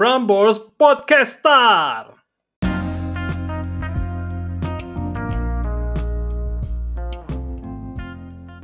[0.00, 2.16] Prambors Podcaster.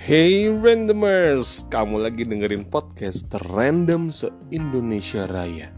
[0.00, 5.68] Hey randomers, kamu lagi dengerin podcast Random se-Indonesia Raya.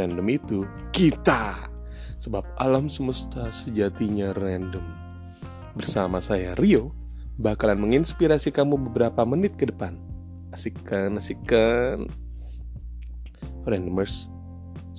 [0.00, 0.64] Random itu
[0.96, 1.68] kita,
[2.16, 4.86] sebab alam semesta sejatinya random.
[5.76, 6.96] Bersama saya Rio,
[7.36, 10.00] bakalan menginspirasi kamu beberapa menit ke depan.
[10.56, 12.08] Asik kan, asik kan?
[13.68, 14.29] Randomers,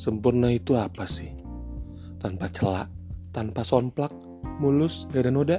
[0.02, 1.29] sempurna itu apa sih?
[2.17, 2.89] Tanpa celak,
[3.30, 4.09] tanpa somplak,
[4.57, 5.57] mulus, gak ada noda.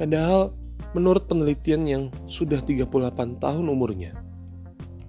[0.00, 0.56] Padahal
[0.96, 2.88] menurut penelitian yang sudah 38
[3.36, 4.16] tahun umurnya,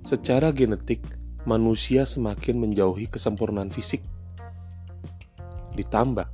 [0.03, 0.99] secara genetik
[1.47, 4.03] manusia semakin menjauhi kesempurnaan fisik.
[5.79, 6.27] Ditambah,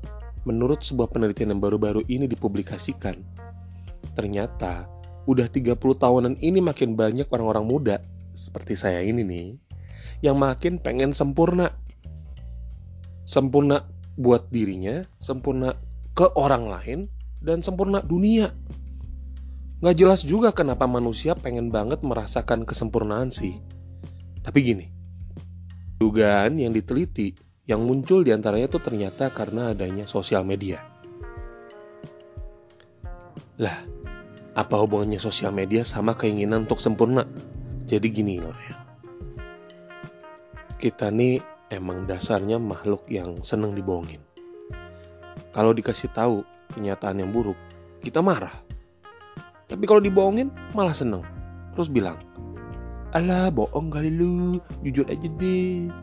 [0.50, 3.22] menurut sebuah penelitian yang baru-baru ini dipublikasikan,
[4.18, 4.90] ternyata
[5.30, 7.96] udah 30 tahunan ini makin banyak orang-orang muda
[8.34, 9.71] seperti saya ini nih
[10.22, 11.74] yang makin pengen sempurna.
[13.26, 13.86] Sempurna
[14.18, 15.78] buat dirinya, sempurna
[16.14, 17.00] ke orang lain,
[17.42, 18.54] dan sempurna dunia.
[19.82, 23.58] Nggak jelas juga kenapa manusia pengen banget merasakan kesempurnaan sih.
[24.46, 24.86] Tapi gini,
[25.98, 27.34] dugaan yang diteliti
[27.66, 30.82] yang muncul di antaranya itu ternyata karena adanya sosial media.
[33.62, 33.78] Lah,
[34.58, 37.26] apa hubungannya sosial media sama keinginan untuk sempurna?
[37.86, 38.81] Jadi gini loh ya.
[40.82, 41.38] Kita nih
[41.70, 44.18] emang dasarnya makhluk yang seneng dibohongin.
[45.54, 46.42] Kalau dikasih tahu
[46.74, 47.54] kenyataan yang buruk,
[48.02, 48.50] kita marah.
[49.70, 51.22] Tapi kalau dibohongin malah seneng.
[51.78, 52.18] Terus bilang,
[53.14, 55.94] Alah bohong kali lu, jujur aja deh.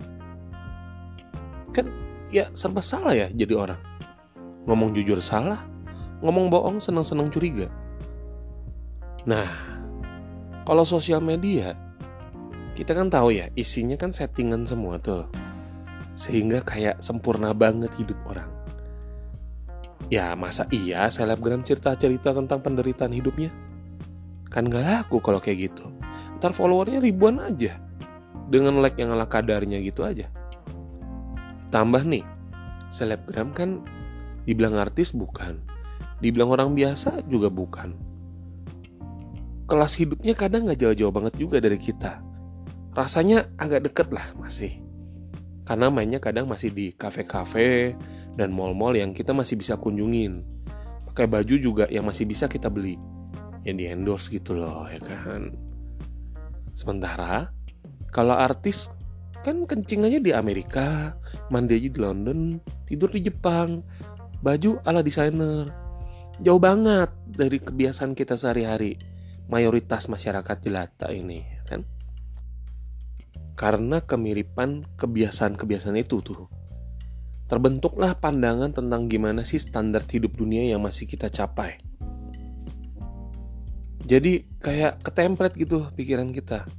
[1.75, 1.91] Kan
[2.31, 3.83] ya serba salah ya jadi orang.
[4.71, 5.59] Ngomong jujur salah,
[6.23, 7.67] ngomong bohong seneng-seneng curiga.
[9.27, 9.51] Nah,
[10.63, 11.75] kalau sosial media,
[12.79, 15.27] kita kan tahu ya isinya kan settingan semua tuh.
[16.15, 18.47] Sehingga kayak sempurna banget hidup orang.
[20.07, 23.51] Ya masa iya selebgram cerita-cerita tentang penderitaan hidupnya?
[24.47, 25.91] Kan gak laku kalau kayak gitu.
[26.39, 27.83] Ntar followernya ribuan aja.
[28.47, 30.31] Dengan like yang ala kadarnya gitu aja.
[31.75, 32.23] Tambah nih,
[32.95, 33.83] selebgram kan
[34.47, 35.59] dibilang artis bukan.
[36.23, 37.91] Dibilang orang biasa juga bukan.
[39.67, 42.28] Kelas hidupnya kadang gak jauh-jauh banget juga dari kita.
[42.99, 44.75] Rasanya agak deket lah masih.
[45.63, 47.95] Karena mainnya kadang masih di kafe-kafe
[48.35, 50.43] dan mall-mall yang kita masih bisa kunjungin.
[51.07, 52.99] Pakai baju juga yang masih bisa kita beli.
[53.63, 55.55] Yang di endorse gitu loh ya kan.
[56.75, 57.55] Sementara
[58.11, 58.91] kalau artis
[59.47, 61.15] kan kencing aja di Amerika,
[61.55, 63.79] mandi aja di London, tidur di Jepang,
[64.43, 65.71] baju ala desainer.
[66.43, 68.99] Jauh banget dari kebiasaan kita sehari-hari.
[69.47, 71.58] Mayoritas masyarakat jelata ini
[73.59, 76.47] karena kemiripan kebiasaan-kebiasaan itu tuh.
[77.51, 81.83] Terbentuklah pandangan tentang gimana sih standar hidup dunia yang masih kita capai.
[84.07, 86.71] Jadi kayak ketemplet gitu pikiran kita.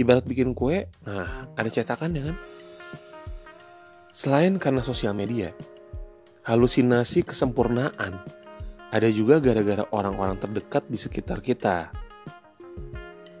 [0.00, 2.36] Ibarat bikin kue, nah ada cetakan ya kan?
[4.08, 5.52] Selain karena sosial media,
[6.48, 8.24] halusinasi kesempurnaan
[8.88, 11.92] ada juga gara-gara orang-orang terdekat di sekitar kita.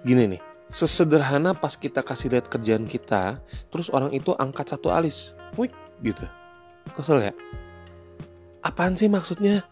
[0.06, 5.36] Gini nih, sesederhana pas kita kasih lihat kerjaan kita, terus orang itu angkat satu alis,
[5.58, 5.70] wih
[6.00, 6.24] gitu.
[6.92, 7.32] Kesel ya?
[8.64, 9.64] Apaan sih maksudnya?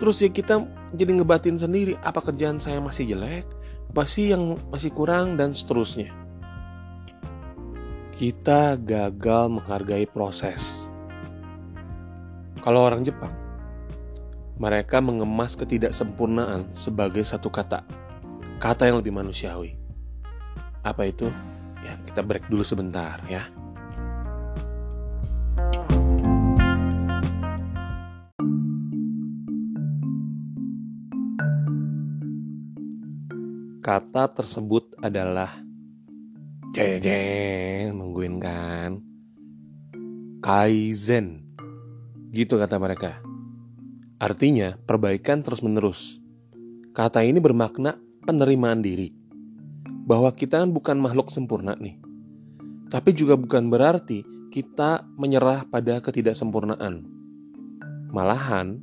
[0.00, 0.64] Terus ya kita
[0.96, 3.46] jadi ngebatin sendiri apa kerjaan saya masih jelek,
[3.94, 6.10] apa sih yang masih kurang dan seterusnya.
[8.14, 10.86] Kita gagal menghargai proses.
[12.62, 13.34] Kalau orang Jepang,
[14.56, 17.82] mereka mengemas ketidaksempurnaan sebagai satu kata,
[18.62, 19.83] kata yang lebih manusiawi.
[20.84, 21.32] Apa itu?
[21.80, 23.48] Ya, kita break dulu sebentar ya.
[33.80, 35.56] Kata tersebut adalah
[36.76, 39.00] jeng nungguin kan?
[40.44, 41.48] Kaizen.
[42.28, 43.24] Gitu kata mereka.
[44.20, 46.20] Artinya perbaikan terus menerus
[46.94, 49.23] kata ini bermakna penerimaan diri
[50.04, 51.96] bahwa kita kan bukan makhluk sempurna nih.
[52.92, 54.22] Tapi juga bukan berarti
[54.52, 57.02] kita menyerah pada ketidaksempurnaan.
[58.14, 58.78] Malahan,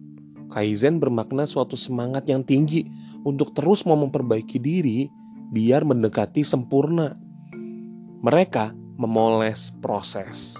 [0.52, 2.84] Kaizen bermakna suatu semangat yang tinggi
[3.24, 5.08] untuk terus mau memperbaiki diri
[5.54, 7.16] biar mendekati sempurna.
[8.20, 10.60] Mereka memoles proses.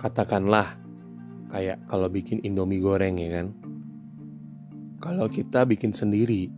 [0.00, 0.80] Katakanlah,
[1.52, 3.52] kayak kalau bikin indomie goreng ya kan.
[5.02, 6.48] Kalau kita bikin sendiri,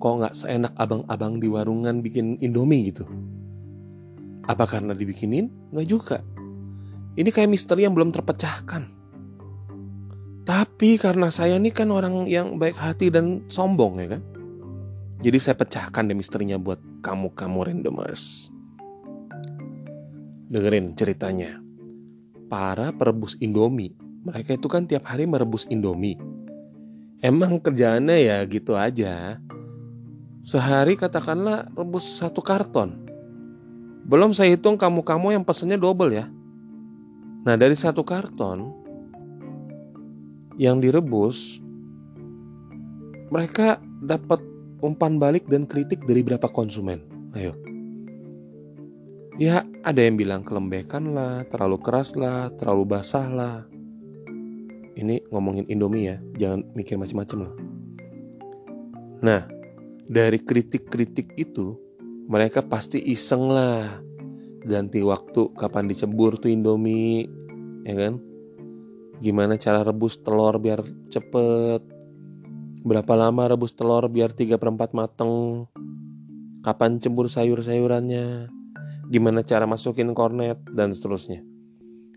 [0.00, 3.04] kok nggak seenak abang-abang di warungan bikin indomie gitu.
[4.48, 5.52] Apa karena dibikinin?
[5.70, 6.18] Nggak juga.
[7.20, 8.96] Ini kayak misteri yang belum terpecahkan.
[10.48, 14.22] Tapi karena saya ini kan orang yang baik hati dan sombong ya kan.
[15.20, 18.48] Jadi saya pecahkan deh misterinya buat kamu-kamu randomers.
[20.48, 21.60] Dengerin ceritanya.
[22.48, 23.94] Para perebus Indomie,
[24.24, 26.18] mereka itu kan tiap hari merebus Indomie.
[27.20, 29.38] Emang kerjaannya ya gitu aja.
[30.40, 32.96] Sehari katakanlah rebus satu karton.
[34.08, 36.26] Belum saya hitung kamu-kamu yang pesennya double ya.
[37.44, 38.72] Nah dari satu karton
[40.56, 41.60] yang direbus,
[43.28, 44.40] mereka dapat
[44.80, 47.04] umpan balik dan kritik dari berapa konsumen.
[47.36, 47.54] Ayo.
[49.40, 53.56] Ya ada yang bilang kelembekan lah, terlalu keras lah, terlalu basah lah.
[55.00, 57.54] Ini ngomongin Indomie ya, jangan mikir macam-macam lah.
[59.20, 59.59] Nah,
[60.10, 61.78] dari kritik-kritik itu
[62.26, 64.02] mereka pasti iseng lah.
[64.66, 67.30] Ganti waktu kapan dicebur tuh Indomie
[67.86, 68.18] ya kan?
[69.22, 70.82] Gimana cara rebus telur biar
[71.14, 71.86] cepet?
[72.82, 75.64] Berapa lama rebus telur biar 3 per 4 mateng?
[76.66, 78.50] Kapan cebur sayur-sayurannya?
[79.08, 80.58] Gimana cara masukin kornet?
[80.74, 81.46] Dan seterusnya.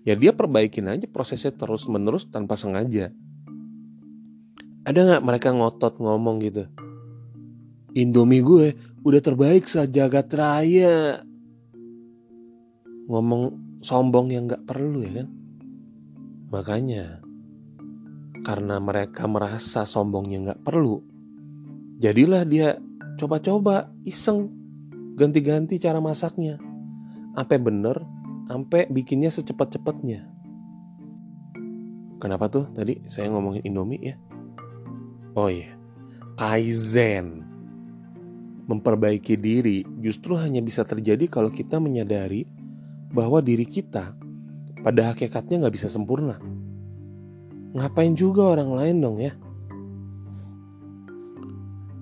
[0.03, 3.13] Ya dia perbaikin aja prosesnya terus menerus tanpa sengaja.
[4.83, 6.67] Ada nggak mereka ngotot ngomong gitu
[7.93, 8.73] Indomie gue
[9.05, 11.21] udah terbaik sejagat raya.
[13.05, 15.27] Ngomong sombong yang gak perlu ya kan.
[16.49, 17.21] Makanya
[18.41, 21.05] karena mereka merasa sombongnya gak perlu.
[22.01, 22.81] Jadilah dia
[23.21, 24.49] coba-coba iseng
[25.13, 26.57] ganti-ganti cara masaknya.
[27.37, 28.01] Sampai bener,
[28.49, 30.25] sampai bikinnya secepat-cepatnya.
[32.17, 34.15] Kenapa tuh tadi saya ngomongin Indomie ya?
[35.37, 35.77] Oh iya,
[36.37, 37.52] Kaizen
[38.63, 42.47] memperbaiki diri justru hanya bisa terjadi kalau kita menyadari
[43.11, 44.15] bahwa diri kita
[44.83, 46.39] pada hakikatnya nggak bisa sempurna.
[47.73, 49.33] Ngapain juga orang lain dong ya?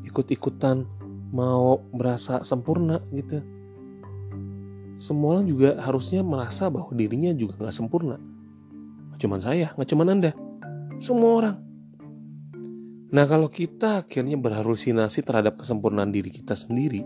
[0.05, 0.83] Ikut-ikutan
[1.31, 3.39] mau merasa sempurna gitu.
[5.01, 8.19] Semua orang juga harusnya merasa bahwa dirinya juga nggak sempurna.
[9.09, 10.31] Nggak cuman saya, nggak cuman anda,
[11.01, 11.70] semua orang.
[13.11, 17.03] Nah kalau kita akhirnya berhalusinasi terhadap kesempurnaan diri kita sendiri,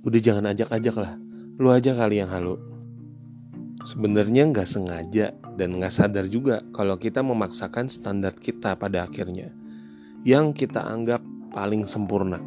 [0.00, 1.20] udah jangan ajak-ajak lah,
[1.60, 2.56] lu aja kali yang halu.
[3.84, 9.52] Sebenarnya nggak sengaja dan nggak sadar juga kalau kita memaksakan standar kita pada akhirnya,
[10.24, 11.20] yang kita anggap
[11.52, 12.40] paling sempurna,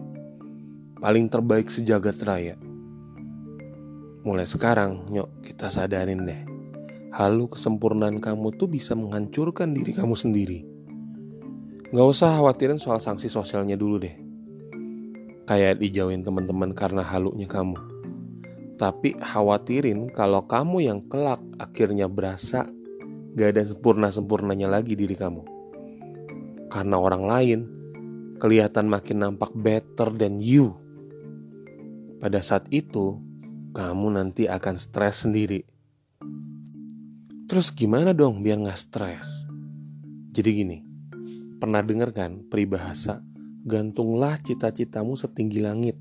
[0.97, 2.57] paling terbaik sejagat raya.
[4.25, 6.41] Mulai sekarang, nyok kita sadarin deh,
[7.13, 10.74] halu kesempurnaan kamu tuh bisa menghancurkan diri kamu sendiri
[11.93, 14.15] Gak usah khawatirin soal sanksi sosialnya dulu deh.
[15.45, 17.77] Kayak dijauhin teman-teman karena halunya kamu.
[18.81, 22.65] Tapi khawatirin kalau kamu yang kelak akhirnya berasa
[23.37, 25.45] gak ada sempurna-sempurnanya lagi diri kamu.
[26.73, 27.59] Karena orang lain
[28.41, 30.73] kelihatan makin nampak better than you.
[32.17, 33.21] Pada saat itu,
[33.77, 35.61] kamu nanti akan stres sendiri.
[37.45, 39.45] Terus gimana dong biar gak stres?
[40.33, 40.77] Jadi gini,
[41.55, 43.23] Pernah dengar kan peribahasa
[43.65, 45.97] gantunglah cita-citamu setinggi langit.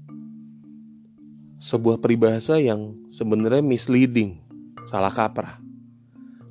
[1.57, 4.43] Sebuah peribahasa yang sebenarnya misleading,
[4.85, 5.63] salah kaprah.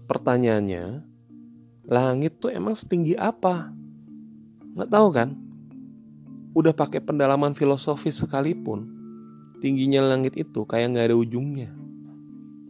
[0.10, 1.06] Pertanyaannya,
[1.86, 3.70] langit tuh emang setinggi apa?
[4.74, 5.30] Nggak tahu kan?
[6.58, 8.90] Udah pakai pendalaman filosofis sekalipun,
[9.62, 11.70] tingginya langit itu kayak nggak ada ujungnya.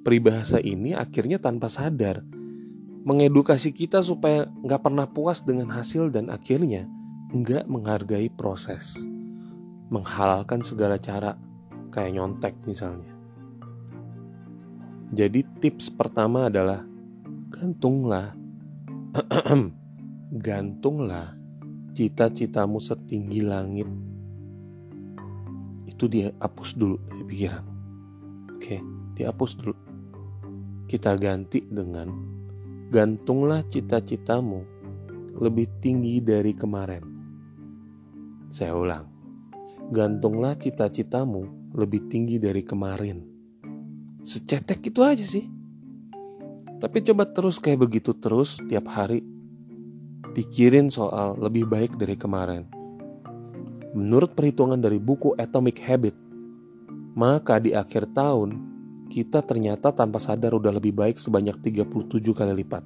[0.03, 2.27] Peribahasa ini akhirnya tanpa sadar
[3.03, 6.87] mengedukasi kita supaya nggak pernah puas dengan hasil dan akhirnya
[7.35, 9.03] nggak menghargai proses,
[9.91, 11.35] menghalalkan segala cara
[11.91, 13.11] kayak nyontek misalnya.
[15.13, 16.81] Jadi tips pertama adalah
[17.53, 18.33] gantunglah,
[20.47, 21.37] gantunglah
[21.93, 23.85] cita-citamu setinggi langit.
[25.85, 27.65] Itu dia hapus dulu dari pikiran.
[28.57, 28.81] Oke,
[29.13, 29.75] dihapus dulu.
[30.89, 32.09] Kita ganti dengan
[32.93, 34.61] Gantunglah cita-citamu
[35.41, 37.01] lebih tinggi dari kemarin.
[38.53, 39.09] Saya ulang,
[39.89, 43.17] gantunglah cita-citamu lebih tinggi dari kemarin.
[44.21, 45.49] Secetek itu aja sih.
[46.77, 49.25] Tapi coba terus kayak begitu terus tiap hari.
[50.37, 52.69] Pikirin soal lebih baik dari kemarin.
[53.97, 56.13] Menurut perhitungan dari buku Atomic Habit,
[57.17, 58.72] maka di akhir tahun
[59.13, 62.81] kita ternyata tanpa sadar udah lebih baik sebanyak 37 kali lipat.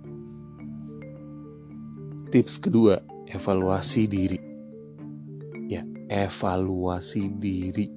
[2.27, 3.00] Tips kedua,
[3.31, 4.36] evaluasi diri.
[5.72, 7.88] Ya, evaluasi diri.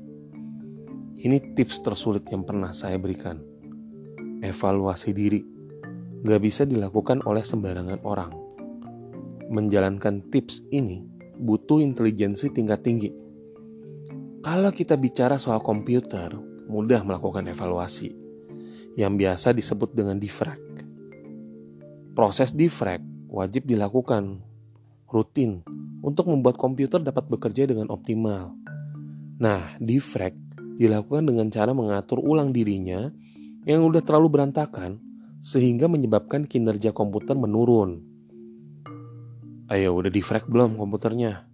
[1.27, 3.43] Ini tips tersulit yang pernah saya berikan.
[4.47, 5.43] Evaluasi diri
[6.23, 8.31] gak bisa dilakukan oleh sembarangan orang.
[9.51, 11.03] Menjalankan tips ini
[11.35, 13.11] butuh intelijensi tingkat tinggi.
[14.39, 16.31] Kalau kita bicara soal komputer,
[16.71, 18.20] mudah melakukan evaluasi
[19.01, 20.61] yang biasa disebut dengan defrag.
[22.13, 23.01] Proses defrag
[23.33, 24.45] wajib dilakukan
[25.09, 25.65] rutin
[26.05, 28.53] untuk membuat komputer dapat bekerja dengan optimal.
[29.41, 30.37] Nah, defrag
[30.77, 33.09] dilakukan dengan cara mengatur ulang dirinya
[33.65, 35.01] yang udah terlalu berantakan
[35.41, 38.05] sehingga menyebabkan kinerja komputer menurun.
[39.73, 41.49] Ayo, udah defrag belum komputernya?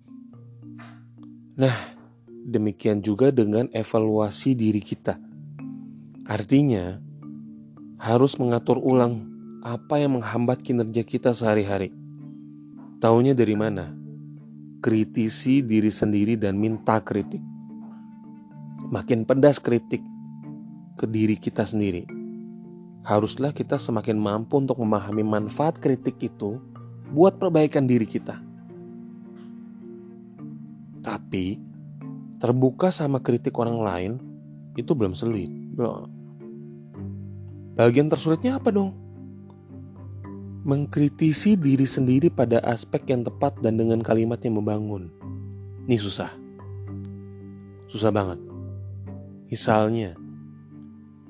[1.56, 1.76] Nah,
[2.26, 5.20] demikian juga dengan evaluasi diri kita.
[6.26, 7.05] Artinya,
[7.96, 9.24] harus mengatur ulang
[9.64, 11.90] apa yang menghambat kinerja kita sehari-hari.
[13.02, 13.92] Taunya dari mana?
[14.80, 17.42] Kritisi diri sendiri dan minta kritik
[18.90, 20.02] makin pedas kritik
[20.96, 22.06] ke diri kita sendiri.
[23.06, 26.58] Haruslah kita semakin mampu untuk memahami manfaat kritik itu
[27.14, 28.42] buat perbaikan diri kita.
[31.06, 31.62] Tapi
[32.42, 34.12] terbuka sama kritik orang lain
[34.74, 35.50] itu belum sulit.
[35.78, 36.15] Belum.
[37.76, 38.96] Bagian tersulitnya apa dong?
[40.64, 45.12] Mengkritisi diri sendiri pada aspek yang tepat dan dengan kalimat yang membangun.
[45.84, 46.32] Ini susah.
[47.86, 48.40] Susah banget.
[49.52, 50.16] Misalnya,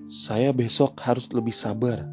[0.07, 2.07] saya besok harus lebih sabar,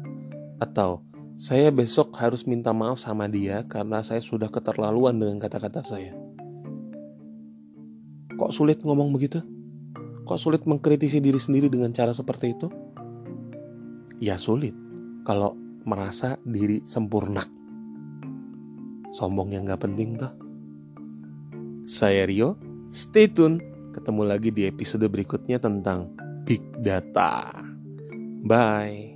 [0.58, 1.00] atau
[1.38, 6.10] saya besok harus minta maaf sama dia karena saya sudah keterlaluan dengan kata-kata saya.
[8.34, 9.40] Kok sulit ngomong begitu?
[10.26, 12.66] Kok sulit mengkritisi diri sendiri dengan cara seperti itu?
[14.24, 14.72] Ya sulit
[15.28, 15.52] kalau
[15.84, 17.44] merasa diri sempurna.
[19.12, 20.32] Sombong yang gak penting tuh.
[21.84, 22.56] Saya Rio,
[22.88, 26.10] stay tune Ketemu lagi di episode berikutnya tentang
[26.42, 27.46] Big Data.
[28.42, 29.13] Bye.